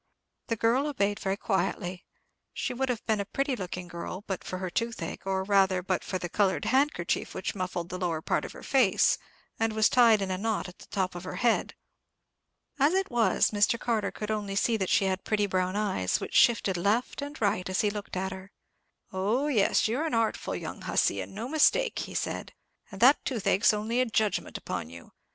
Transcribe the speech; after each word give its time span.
The 0.47 0.55
girl 0.55 0.87
obeyed 0.87 1.19
very 1.19 1.37
quietly. 1.37 2.07
She 2.55 2.73
would 2.73 2.89
have 2.89 3.05
been 3.05 3.19
a 3.19 3.25
pretty 3.25 3.55
looking 3.55 3.87
girl 3.87 4.23
but 4.25 4.43
for 4.43 4.57
her 4.57 4.71
toothache, 4.71 5.27
or 5.27 5.43
rather, 5.43 5.83
but 5.83 6.03
for 6.03 6.17
the 6.17 6.27
coloured 6.27 6.65
handkerchief 6.65 7.35
which 7.35 7.53
muffled 7.53 7.89
the 7.89 7.99
lower 7.99 8.19
part 8.19 8.43
of 8.43 8.53
her 8.53 8.63
face, 8.63 9.19
and 9.59 9.73
was 9.73 9.89
tied 9.89 10.23
in 10.23 10.31
a 10.31 10.39
knot 10.39 10.67
at 10.67 10.79
the 10.79 10.87
top 10.87 11.13
of 11.13 11.23
her 11.23 11.35
head. 11.35 11.75
As 12.79 12.95
it 12.95 13.11
was, 13.11 13.51
Mr. 13.51 13.79
Carter 13.79 14.09
could 14.11 14.31
only 14.31 14.55
see 14.55 14.75
that 14.75 14.89
she 14.89 15.05
had 15.05 15.23
pretty 15.23 15.45
brown 15.45 15.75
eyes, 15.75 16.19
which 16.19 16.33
shifted 16.33 16.77
left 16.77 17.21
and 17.21 17.39
right 17.39 17.69
as 17.69 17.81
he 17.81 17.91
looked 17.91 18.17
at 18.17 18.31
her. 18.31 18.51
"Oh, 19.13 19.49
yes, 19.49 19.87
you're 19.87 20.07
an 20.07 20.15
artful 20.15 20.55
young 20.55 20.81
hussy, 20.81 21.21
and 21.21 21.35
no 21.35 21.47
mistake," 21.47 21.99
he 21.99 22.15
said; 22.15 22.53
"and 22.91 23.01
that 23.01 23.23
toothache's 23.23 23.71
only 23.71 24.01
a 24.01 24.07
judgment 24.07 24.57
upon 24.57 24.89
you. 24.89 25.11